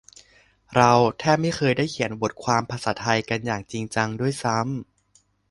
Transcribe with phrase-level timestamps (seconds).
[0.75, 4.71] เราแทบไม่เคยได้เขียนบทความภาษาไทยกันอย่างจริงจังด้วยซ้ำ